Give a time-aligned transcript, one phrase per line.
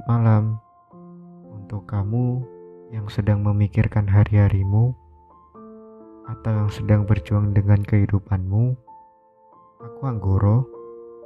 [0.00, 0.44] Selamat malam
[1.52, 2.40] untuk kamu
[2.88, 4.96] yang sedang memikirkan hari-harimu
[6.24, 8.80] atau yang sedang berjuang dengan kehidupanmu.
[9.84, 10.64] Aku Anggoro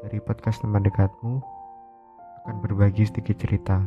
[0.03, 1.39] dari podcast teman dekatmu
[2.43, 3.79] akan berbagi sedikit cerita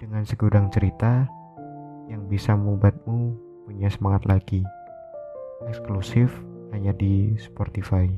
[0.00, 1.28] dengan segudang cerita
[2.08, 3.36] yang bisa membuatmu
[3.68, 4.64] punya semangat lagi.
[5.68, 6.32] Eksklusif
[6.72, 8.08] hanya di Spotify.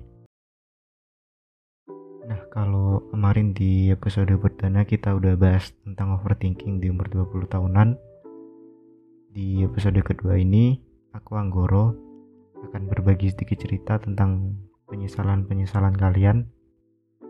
[2.27, 7.95] Nah, kalau kemarin di episode perdana kita udah bahas tentang overthinking di umur 20 tahunan.
[9.31, 10.75] Di episode kedua ini,
[11.15, 11.95] aku Anggoro
[12.67, 14.59] akan berbagi sedikit cerita tentang
[14.91, 16.51] penyesalan-penyesalan kalian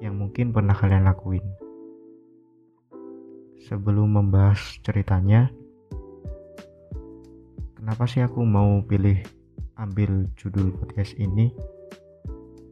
[0.01, 1.45] yang mungkin pernah kalian lakuin.
[3.69, 5.53] Sebelum membahas ceritanya,
[7.77, 9.21] kenapa sih aku mau pilih
[9.77, 11.76] ambil judul podcast ini?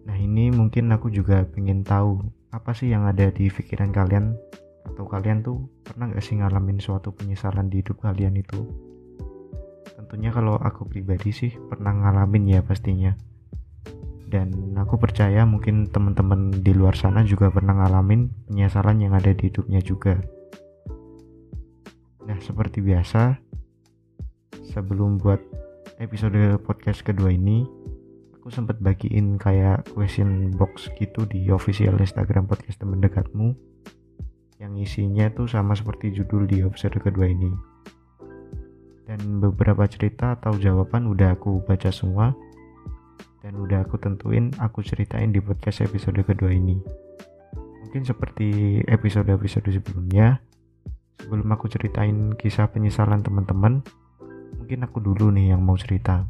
[0.05, 2.21] Nah ini mungkin aku juga pengen tahu
[2.53, 4.37] apa sih yang ada di pikiran kalian
[4.85, 8.69] atau kalian tuh pernah gak sih ngalamin suatu penyesalan di hidup kalian itu?
[9.97, 13.17] Tentunya kalau aku pribadi sih pernah ngalamin ya pastinya.
[14.29, 19.49] Dan aku percaya mungkin teman-teman di luar sana juga pernah ngalamin penyesalan yang ada di
[19.49, 20.21] hidupnya juga.
[22.25, 23.39] Nah seperti biasa,
[24.75, 25.39] sebelum buat
[26.03, 27.63] episode podcast kedua ini,
[28.45, 33.57] aku sempat bagiin kayak question box gitu di official Instagram podcast teman dekatmu
[34.61, 37.49] yang isinya tuh sama seperti judul di episode kedua ini.
[39.09, 42.37] Dan beberapa cerita atau jawaban udah aku baca semua
[43.41, 46.77] dan udah aku tentuin aku ceritain di podcast episode kedua ini.
[47.81, 50.37] Mungkin seperti episode-episode sebelumnya
[51.17, 53.81] sebelum aku ceritain kisah penyesalan teman-teman
[54.61, 56.29] mungkin aku dulu nih yang mau cerita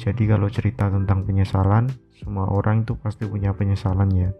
[0.00, 4.32] jadi kalau cerita tentang penyesalan, semua orang itu pasti punya penyesalan ya.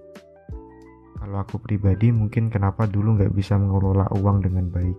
[1.21, 4.97] Kalau aku pribadi mungkin kenapa dulu nggak bisa mengelola uang dengan baik.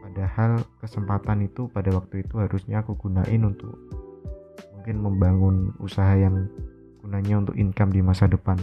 [0.00, 3.76] Padahal kesempatan itu pada waktu itu harusnya aku gunain untuk
[4.72, 6.48] mungkin membangun usaha yang
[7.04, 8.56] gunanya untuk income di masa depan.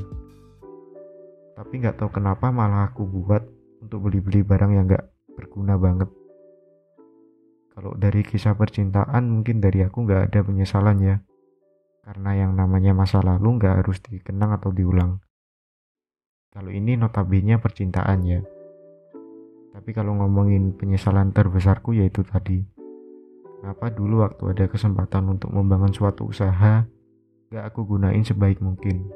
[1.54, 3.46] Tapi nggak tahu kenapa malah aku buat
[3.86, 5.06] untuk beli-beli barang yang nggak
[5.38, 6.10] berguna banget
[7.74, 11.16] kalau dari kisah percintaan mungkin dari aku nggak ada penyesalan ya.
[12.06, 15.18] Karena yang namanya masa lalu nggak harus dikenang atau diulang.
[16.54, 18.46] Kalau ini notabene percintaan ya.
[19.74, 22.62] Tapi kalau ngomongin penyesalan terbesarku yaitu tadi.
[23.58, 26.86] Kenapa dulu waktu ada kesempatan untuk membangun suatu usaha,
[27.50, 29.10] gak aku gunain sebaik mungkin.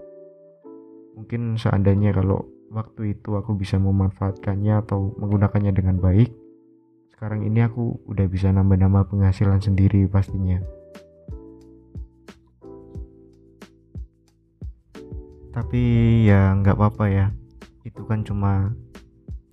[1.13, 6.31] Mungkin seandainya kalau waktu itu aku bisa memanfaatkannya atau menggunakannya dengan baik,
[7.17, 10.61] sekarang ini aku udah bisa nambah-nambah penghasilan sendiri pastinya.
[15.49, 15.81] Tapi
[16.29, 17.33] ya nggak apa-apa ya.
[17.81, 18.69] Itu kan cuma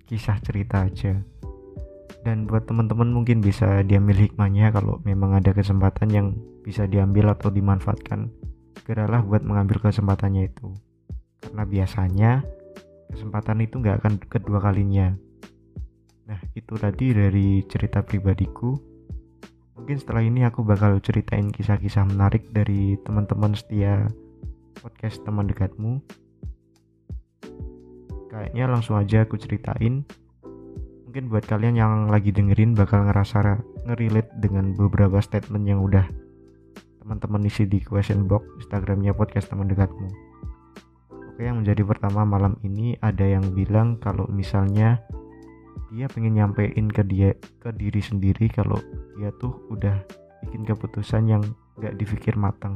[0.05, 1.17] kisah cerita aja.
[2.21, 6.27] Dan buat teman-teman mungkin bisa diambil hikmahnya kalau memang ada kesempatan yang
[6.61, 8.29] bisa diambil atau dimanfaatkan.
[8.77, 10.69] Segeralah buat mengambil kesempatannya itu.
[11.41, 12.45] Karena biasanya
[13.09, 15.17] kesempatan itu nggak akan kedua kalinya
[16.25, 18.73] Nah, itu tadi dari cerita pribadiku.
[19.77, 24.09] Mungkin setelah ini aku bakal ceritain kisah-kisah menarik dari teman-teman setia
[24.81, 26.01] podcast teman dekatmu.
[28.33, 30.01] Kayaknya langsung aja aku ceritain.
[31.05, 36.09] Mungkin buat kalian yang lagi dengerin bakal ngerasa ngerelate dengan beberapa statement yang udah
[37.05, 40.09] teman-teman isi di question box Instagramnya podcast teman dekatmu.
[41.31, 45.05] Oke, yang menjadi pertama malam ini ada yang bilang kalau misalnya
[45.93, 48.79] dia pengen nyampein ke dia ke diri sendiri kalau
[49.15, 49.95] dia tuh udah
[50.45, 51.43] bikin keputusan yang
[51.79, 52.75] gak dipikir matang.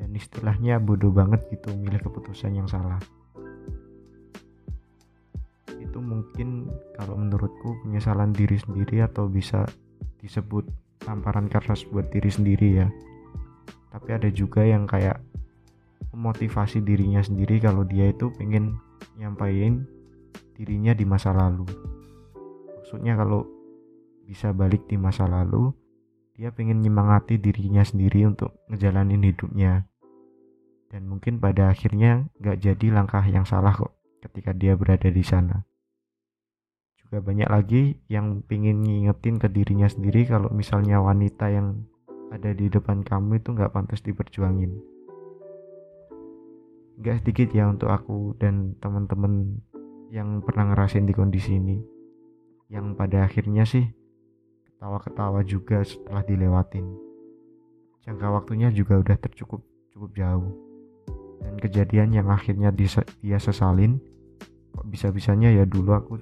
[0.00, 2.96] Dan istilahnya bodoh banget gitu milih keputusan yang salah.
[5.76, 9.68] Itu mungkin kalau menurutku penyesalan diri sendiri atau bisa
[10.24, 10.64] disebut
[11.04, 12.88] tamparan keras buat diri sendiri ya.
[13.90, 15.20] Tapi ada juga yang kayak
[16.16, 18.78] memotivasi dirinya sendiri kalau dia itu pengen
[19.20, 19.84] nyampain
[20.60, 21.64] dirinya di masa lalu.
[22.84, 23.48] Maksudnya kalau
[24.28, 25.72] bisa balik di masa lalu
[26.36, 29.88] dia pengen nyemangati dirinya sendiri untuk ngejalanin hidupnya.
[30.92, 35.64] Dan mungkin pada akhirnya gak jadi langkah yang salah kok ketika dia berada di sana.
[37.00, 41.88] Juga banyak lagi yang pengen ngingetin ke dirinya sendiri kalau misalnya wanita yang
[42.28, 44.76] ada di depan kamu itu gak pantas diperjuangin.
[47.00, 49.64] Gak sedikit ya untuk aku dan teman-teman
[50.10, 51.78] yang pernah ngerasain di kondisi ini
[52.66, 53.86] yang pada akhirnya sih
[54.66, 56.86] ketawa-ketawa juga setelah dilewatin.
[58.02, 59.62] Jangka waktunya juga udah tercukup
[59.94, 60.50] cukup jauh.
[61.40, 64.02] Dan kejadian yang akhirnya dia sesalin
[64.74, 66.14] kok bisa-bisanya ya dulu aku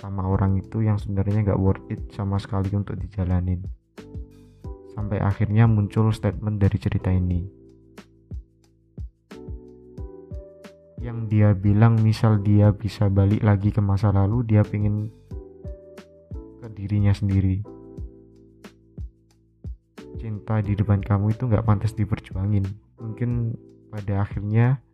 [0.00, 3.60] sama orang itu yang sebenarnya nggak worth it sama sekali untuk dijalanin
[4.96, 7.59] sampai akhirnya muncul statement dari cerita ini
[11.00, 15.08] yang dia bilang misal dia bisa balik lagi ke masa lalu dia pengen
[16.60, 17.64] ke dirinya sendiri.
[20.20, 22.68] Cinta di depan kamu itu nggak pantas diperjuangin.
[23.00, 23.56] Mungkin
[23.88, 24.84] pada akhirnya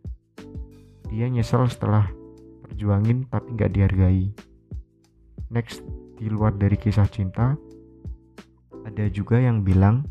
[1.11, 2.07] dia nyesel setelah
[2.63, 4.31] perjuangin tapi nggak dihargai.
[5.51, 5.83] Next
[6.15, 7.59] di luar dari kisah cinta
[8.87, 10.07] ada juga yang bilang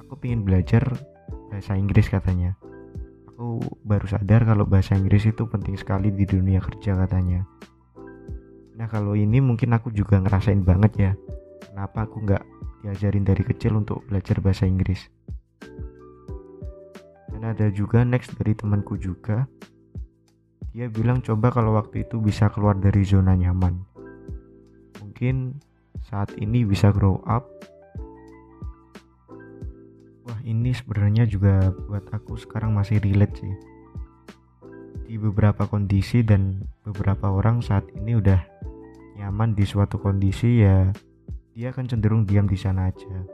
[0.00, 0.88] aku ingin belajar
[1.52, 2.56] bahasa Inggris katanya
[3.34, 7.42] aku baru sadar kalau bahasa Inggris itu penting sekali di dunia kerja katanya.
[8.78, 11.12] Nah kalau ini mungkin aku juga ngerasain banget ya
[11.66, 12.46] kenapa aku nggak
[12.86, 15.10] diajarin dari kecil untuk belajar bahasa Inggris.
[17.34, 19.50] Dan ada juga next dari temanku juga.
[20.70, 23.82] Dia bilang coba kalau waktu itu bisa keluar dari zona nyaman.
[25.02, 25.58] Mungkin
[26.06, 27.50] saat ini bisa grow up
[30.44, 33.54] ini sebenarnya juga buat aku sekarang masih relate sih.
[35.08, 38.40] Di beberapa kondisi dan beberapa orang saat ini udah
[39.16, 40.92] nyaman di suatu kondisi ya
[41.56, 43.24] dia akan cenderung diam di sana aja.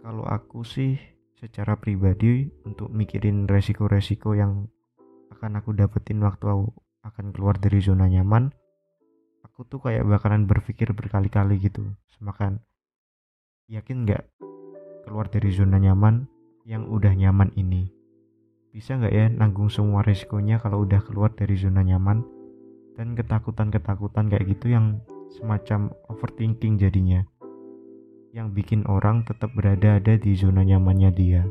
[0.00, 0.96] Kalau aku sih
[1.36, 4.64] secara pribadi untuk mikirin resiko-resiko yang
[5.36, 6.72] akan aku dapetin waktu aku
[7.04, 8.52] akan keluar dari zona nyaman
[9.44, 11.84] aku tuh kayak bakalan berpikir berkali-kali gitu.
[12.16, 12.64] Semakan
[13.68, 14.24] yakin nggak
[15.10, 16.22] keluar dari zona nyaman
[16.62, 17.90] yang udah nyaman ini.
[18.70, 22.22] Bisa nggak ya nanggung semua resikonya kalau udah keluar dari zona nyaman?
[22.94, 25.02] Dan ketakutan-ketakutan kayak gitu yang
[25.34, 27.26] semacam overthinking jadinya.
[28.30, 31.42] Yang bikin orang tetap berada ada di zona nyamannya dia.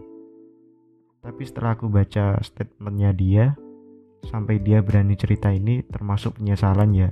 [1.20, 3.60] Tapi setelah aku baca statementnya dia
[4.24, 7.12] sampai dia berani cerita ini termasuk penyesalan ya.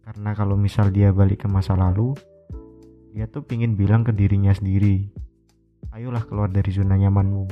[0.00, 2.16] Karena kalau misal dia balik ke masa lalu
[3.12, 5.21] dia tuh pingin bilang ke dirinya sendiri
[5.90, 7.50] ayolah keluar dari zona nyamanmu.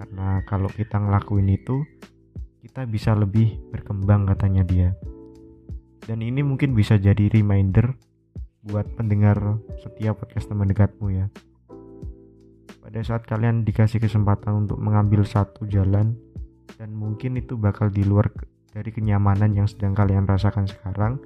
[0.00, 1.84] Karena kalau kita ngelakuin itu
[2.64, 4.90] kita bisa lebih berkembang katanya dia.
[6.08, 7.92] Dan ini mungkin bisa jadi reminder
[8.64, 11.28] buat pendengar setiap podcast teman dekatmu ya.
[12.80, 16.16] Pada saat kalian dikasih kesempatan untuk mengambil satu jalan
[16.80, 18.32] dan mungkin itu bakal di luar
[18.72, 21.20] dari kenyamanan yang sedang kalian rasakan sekarang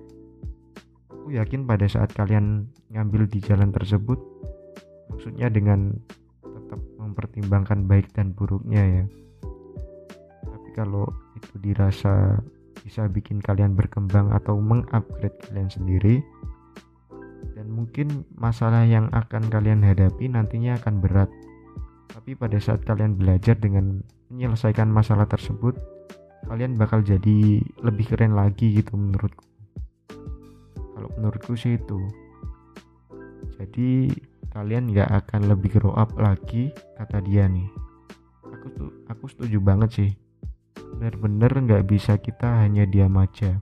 [1.22, 4.18] Aku yakin pada saat kalian ngambil di jalan tersebut,
[5.06, 5.94] maksudnya dengan
[6.42, 9.04] tetap mempertimbangkan baik dan buruknya ya.
[10.42, 11.06] Tapi kalau
[11.38, 12.42] itu dirasa
[12.82, 16.18] bisa bikin kalian berkembang atau mengupgrade kalian sendiri,
[17.54, 21.30] dan mungkin masalah yang akan kalian hadapi nantinya akan berat.
[22.12, 25.78] Tapi pada saat kalian belajar dengan menyelesaikan masalah tersebut,
[26.50, 29.46] kalian bakal jadi lebih keren lagi gitu menurutku
[31.02, 31.98] kalau menurutku sih itu
[33.58, 34.06] jadi
[34.52, 36.68] kalian nggak akan lebih grow up lagi
[37.00, 37.64] kata dia nih.
[38.52, 40.10] Aku tuh aku setuju banget sih.
[40.92, 43.56] Bener-bener nggak bisa kita hanya diam aja.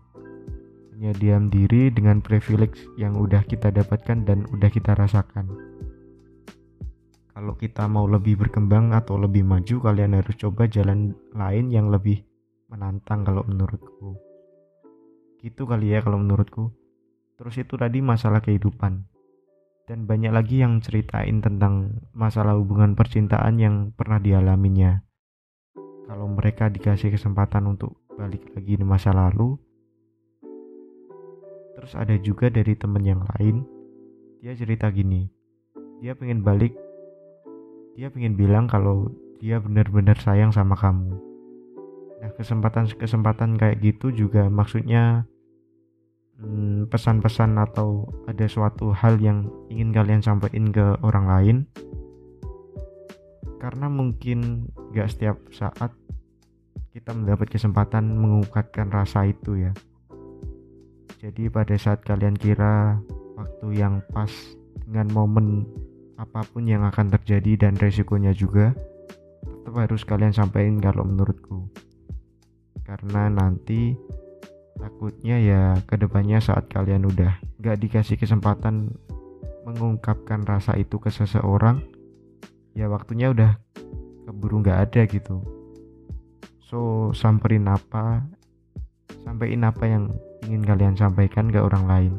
[0.90, 5.46] Hanya diam diri dengan privilege yang udah kita dapatkan dan udah kita rasakan.
[7.30, 12.20] Kalau kita mau lebih berkembang atau lebih maju kalian harus coba jalan lain yang lebih
[12.68, 14.18] menantang kalau menurutku.
[15.40, 16.74] Gitu kali ya kalau menurutku.
[17.40, 19.19] Terus itu tadi masalah kehidupan.
[19.90, 25.02] Dan banyak lagi yang ceritain tentang masalah hubungan percintaan yang pernah dialaminya.
[26.06, 29.58] Kalau mereka dikasih kesempatan untuk balik lagi di masa lalu,
[31.74, 33.66] terus ada juga dari temen yang lain,
[34.38, 35.26] dia cerita gini,
[35.98, 36.70] dia pengen balik,
[37.98, 39.10] dia pengen bilang kalau
[39.42, 41.18] dia benar-benar sayang sama kamu.
[42.22, 45.26] Nah kesempatan-kesempatan kayak gitu juga maksudnya
[46.40, 51.56] Hmm, pesan-pesan atau ada suatu hal yang ingin kalian sampaikan ke orang lain?
[53.60, 55.92] Karena mungkin gak setiap saat
[56.96, 59.72] kita mendapat kesempatan mengungkapkan rasa itu ya.
[61.20, 62.96] Jadi pada saat kalian kira
[63.36, 64.32] waktu yang pas
[64.88, 65.68] dengan momen
[66.16, 68.72] apa pun yang akan terjadi dan resikonya juga
[69.44, 71.68] tetap harus kalian sampaikan kalau menurutku.
[72.80, 73.92] Karena nanti
[74.80, 78.96] takutnya ya ke depannya saat kalian udah gak dikasih kesempatan
[79.68, 81.84] mengungkapkan rasa itu ke seseorang
[82.72, 83.60] ya waktunya udah
[84.24, 85.44] keburu gak ada gitu.
[86.64, 88.24] So samperin apa
[89.20, 90.04] sampaikan apa yang
[90.48, 92.14] ingin kalian sampaikan ke orang lain.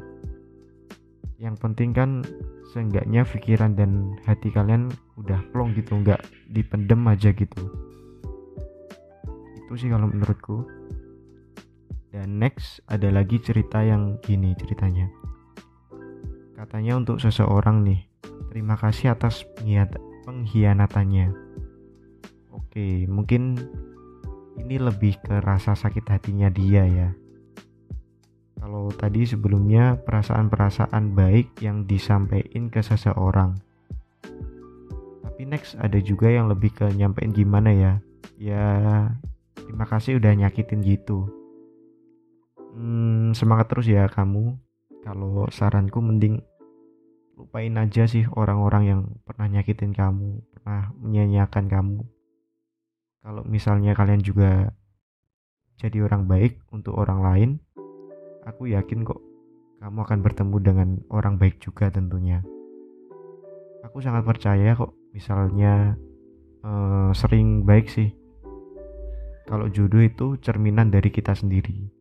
[1.42, 2.22] Yang penting kan
[2.70, 6.22] seenggaknya pikiran dan hati kalian udah plong gitu nggak
[6.54, 7.64] dipendem aja gitu.
[9.58, 10.68] Itu itu sih kalau menurutku
[12.12, 15.08] dan next ada lagi cerita yang gini ceritanya.
[16.60, 18.04] Katanya untuk seseorang nih
[18.52, 19.48] terima kasih atas
[20.28, 21.32] pengkhianatannya.
[22.52, 23.56] Oke mungkin
[24.60, 27.10] ini lebih ke rasa sakit hatinya dia ya.
[28.60, 33.58] Kalau tadi sebelumnya perasaan-perasaan baik yang disampaikan ke seseorang.
[35.26, 37.94] Tapi next ada juga yang lebih ke nyampein gimana ya.
[38.38, 38.68] Ya
[39.56, 41.41] terima kasih udah nyakitin gitu
[42.76, 44.58] hmm, semangat terus ya kamu.
[45.02, 46.46] Kalau saranku mending
[47.42, 52.00] lupain aja sih orang-orang yang pernah nyakitin kamu pernah menyanyiakan kamu.
[53.22, 54.70] Kalau misalnya kalian juga
[55.82, 57.50] jadi orang baik untuk orang lain
[58.46, 59.18] aku yakin kok
[59.82, 62.46] kamu akan bertemu dengan orang baik juga tentunya.
[63.90, 65.98] Aku sangat percaya kok misalnya
[66.62, 68.14] eh, sering baik sih.
[69.50, 72.01] Kalau jodoh itu cerminan dari kita sendiri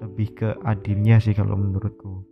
[0.00, 2.24] lebih ke adilnya sih kalau menurutku.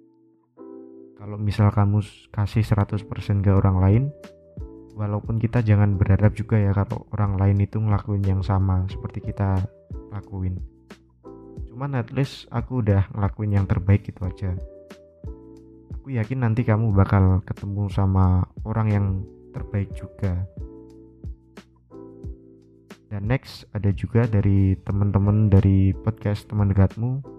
[1.18, 2.00] Kalau misal kamu
[2.32, 3.04] kasih 100%
[3.44, 4.04] ke orang lain
[4.98, 9.62] walaupun kita jangan berharap juga ya kalau orang lain itu ngelakuin yang sama seperti kita
[10.10, 10.58] lakuin.
[11.70, 14.58] Cuman at least aku udah ngelakuin yang terbaik gitu aja.
[15.94, 19.06] Aku yakin nanti kamu bakal ketemu sama orang yang
[19.54, 20.42] terbaik juga.
[23.08, 27.37] Dan next ada juga dari teman-teman dari podcast teman dekatmu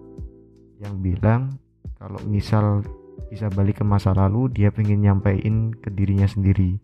[0.79, 1.59] yang bilang
[1.99, 2.81] kalau misal
[3.27, 6.79] bisa balik ke masa lalu dia pengen nyampein ke dirinya sendiri.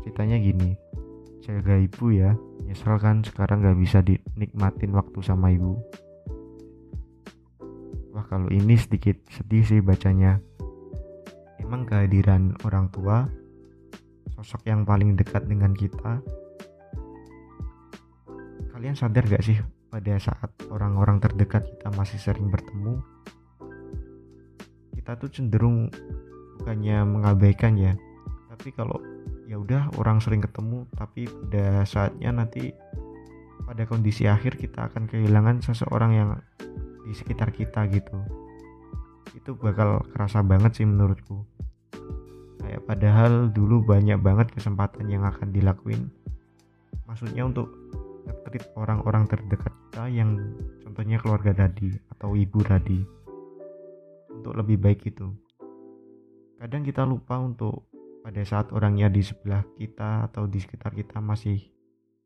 [0.00, 0.78] Ceritanya gini
[1.42, 2.32] jaga ibu ya.
[2.64, 5.76] Nyesel kan sekarang gak bisa dinikmatin waktu sama ibu.
[8.14, 10.40] Wah kalau ini sedikit sedih sih bacanya.
[11.60, 13.28] Emang kehadiran orang tua
[14.32, 16.20] sosok yang paling dekat dengan kita
[18.74, 19.56] kalian sadar gak sih
[19.94, 22.98] pada saat orang-orang terdekat kita masih sering bertemu
[24.98, 25.92] kita tuh cenderung
[26.56, 27.92] bukannya mengabaikan ya.
[28.48, 28.96] Tapi kalau
[29.44, 32.72] ya udah orang sering ketemu tapi pada saatnya nanti
[33.68, 36.30] pada kondisi akhir kita akan kehilangan seseorang yang
[37.04, 38.16] di sekitar kita gitu.
[39.36, 41.44] Itu bakal kerasa banget sih menurutku.
[42.64, 46.08] Kayak padahal dulu banyak banget kesempatan yang akan dilakuin.
[47.04, 47.68] Maksudnya untuk
[48.24, 50.36] ngetrit orang-orang terdekat kita yang
[50.80, 53.00] contohnya keluarga tadi atau ibu tadi
[54.32, 55.28] untuk lebih baik itu
[56.58, 57.86] kadang kita lupa untuk
[58.24, 61.60] pada saat orangnya di sebelah kita atau di sekitar kita masih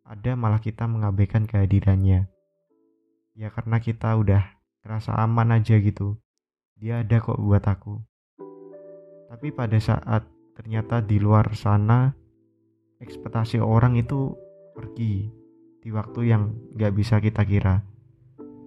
[0.08, 2.30] ada malah kita mengabaikan kehadirannya.
[3.36, 4.40] Ya karena kita udah
[4.80, 6.16] terasa aman aja gitu.
[6.80, 8.00] Dia ada kok buat aku.
[9.28, 10.24] Tapi pada saat
[10.56, 12.14] ternyata di luar sana
[13.02, 14.32] ekspektasi orang itu
[14.72, 15.28] pergi
[15.88, 17.80] di waktu yang gak bisa kita kira.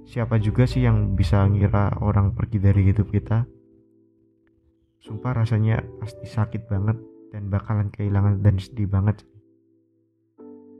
[0.10, 3.46] Siapa juga sih yang bisa ngira orang pergi dari hidup kita?
[5.06, 6.98] Sumpah rasanya pasti sakit banget
[7.30, 9.22] dan bakalan kehilangan dan sedih banget.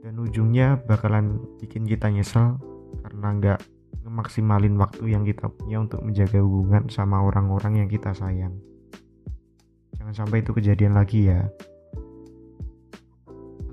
[0.02, 2.58] Dan ujungnya bakalan bikin kita nyesel
[3.06, 3.60] karena nggak
[4.02, 8.58] ngemaksimalin waktu yang kita punya untuk menjaga hubungan sama orang-orang yang kita sayang.
[9.94, 11.46] Jangan sampai itu kejadian lagi ya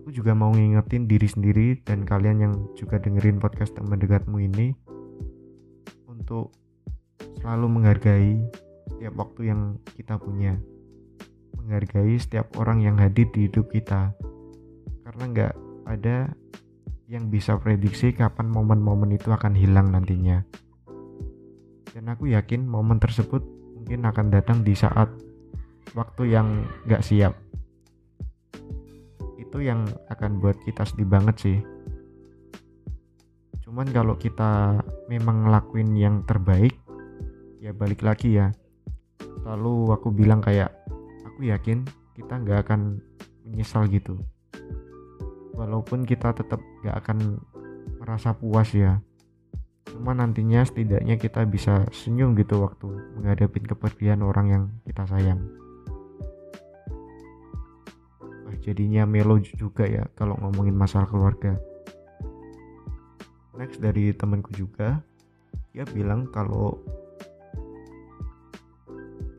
[0.10, 4.74] aku juga mau ngingetin diri sendiri dan kalian yang juga dengerin podcast teman dekatmu ini
[6.10, 6.50] untuk
[7.38, 8.42] selalu menghargai
[8.90, 10.58] setiap waktu yang kita punya.
[11.62, 14.10] Menghargai setiap orang yang hadir di hidup kita.
[15.06, 15.54] Karena nggak
[15.86, 16.34] ada
[17.06, 20.42] yang bisa prediksi kapan momen-momen itu akan hilang nantinya.
[21.94, 23.46] Dan aku yakin momen tersebut
[23.78, 25.14] mungkin akan datang di saat
[25.94, 27.38] waktu yang nggak siap
[29.60, 31.60] itu yang akan buat kita sedih banget sih.
[33.60, 34.80] Cuman kalau kita
[35.12, 36.80] memang ngelakuin yang terbaik
[37.60, 38.56] ya balik lagi ya.
[39.44, 40.72] Lalu aku bilang kayak
[41.28, 41.84] aku yakin
[42.16, 43.04] kita nggak akan
[43.44, 44.24] menyesal gitu.
[45.60, 47.44] Walaupun kita tetap nggak akan
[48.00, 49.04] merasa puas ya.
[49.92, 52.88] Cuma nantinya setidaknya kita bisa senyum gitu waktu
[53.20, 55.60] menghadapi kepergian orang yang kita sayang
[58.58, 61.60] jadinya melo juga ya kalau ngomongin masalah keluarga.
[63.60, 65.04] Next dari temanku juga
[65.76, 66.82] dia bilang kalau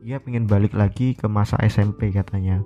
[0.01, 2.63] dia pengen balik lagi ke masa SMP katanya.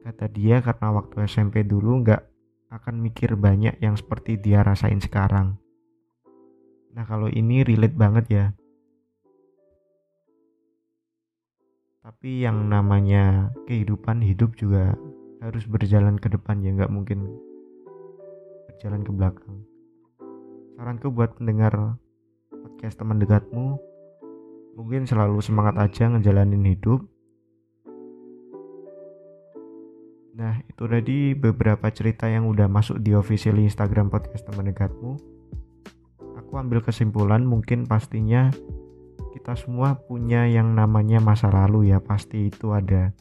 [0.00, 2.22] Kata dia karena waktu SMP dulu nggak
[2.70, 5.58] akan mikir banyak yang seperti dia rasain sekarang.
[6.94, 8.46] Nah kalau ini relate banget ya.
[12.00, 14.96] Tapi yang namanya kehidupan hidup juga
[15.40, 17.24] harus berjalan ke depan ya nggak mungkin
[18.68, 19.56] berjalan ke belakang
[20.76, 21.96] saranku buat mendengar
[22.48, 23.80] podcast teman dekatmu
[24.76, 27.04] mungkin selalu semangat aja ngejalanin hidup
[30.40, 35.20] Nah, itu tadi beberapa cerita yang udah masuk di official Instagram podcast teman dekatmu.
[36.40, 38.48] Aku ambil kesimpulan mungkin pastinya
[39.36, 43.12] kita semua punya yang namanya masa lalu ya, pasti itu ada.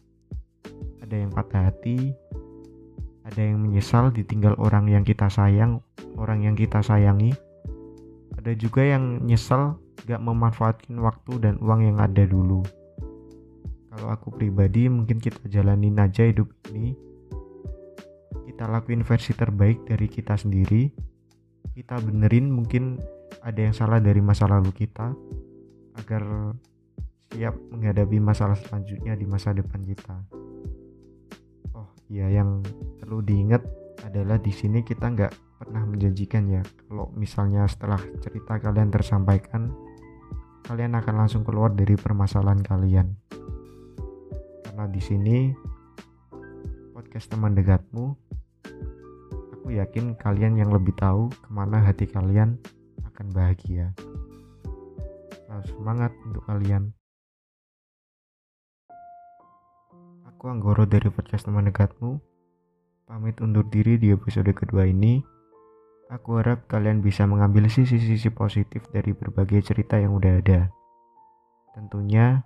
[1.09, 2.13] Ada yang patah hati,
[3.25, 5.81] ada yang menyesal ditinggal orang yang kita sayang,
[6.21, 7.33] orang yang kita sayangi.
[8.37, 9.73] Ada juga yang nyesel
[10.05, 12.61] gak memanfaatkan waktu dan uang yang ada dulu.
[13.89, 16.93] Kalau aku pribadi mungkin kita jalanin aja hidup ini
[18.59, 20.91] kita lakuin versi terbaik dari kita sendiri
[21.79, 22.99] kita benerin mungkin
[23.39, 25.15] ada yang salah dari masa lalu kita
[25.95, 26.53] agar
[27.31, 30.38] siap menghadapi masalah selanjutnya di masa depan kita
[32.09, 32.65] iya yang
[32.99, 33.61] perlu diingat
[34.03, 39.71] adalah di sini kita nggak pernah menjanjikan ya kalau misalnya setelah cerita kalian tersampaikan
[40.65, 43.07] kalian akan langsung keluar dari permasalahan kalian
[44.65, 45.37] karena di sini
[46.91, 48.17] podcast teman dekatmu
[49.69, 52.57] aku yakin kalian yang lebih tahu ke mana hati kalian
[53.19, 53.91] akan bahagia.
[55.43, 56.95] Selalu semangat untuk kalian.
[60.39, 62.15] Aku Anggoro dari podcast teman dekatmu.
[63.11, 65.19] Pamit undur diri di episode kedua ini.
[66.15, 70.71] Aku harap kalian bisa mengambil sisi-sisi positif dari berbagai cerita yang udah ada.
[71.75, 72.39] Tentunya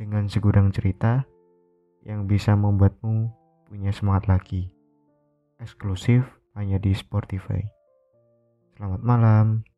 [0.00, 1.28] dengan segudang cerita
[2.08, 3.28] yang bisa membuatmu
[3.68, 4.72] punya semangat lagi.
[5.60, 6.24] Eksklusif
[6.56, 7.60] hanya di Spotify.
[8.80, 9.75] Selamat malam.